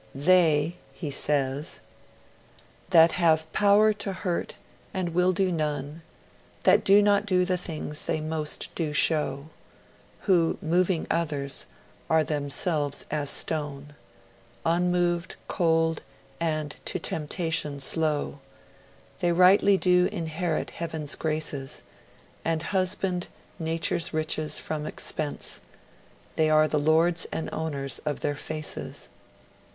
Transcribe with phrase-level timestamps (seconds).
[0.15, 1.79] 'They,' he says,
[2.89, 4.55] 'that have power to hurt
[4.95, 6.01] and will do none,
[6.63, 9.49] That do not do the things they most do show,
[10.21, 11.67] Who, moving others,
[12.09, 13.93] are themselves as stone,
[14.65, 16.01] Unmoved, cold,
[16.39, 18.39] and to temptation slow,
[19.19, 21.83] They rightly do inherit heaven's graces,
[22.43, 23.27] And husband
[23.59, 25.61] nature's riches from expense;
[26.37, 29.09] They are the lords and owners of their faces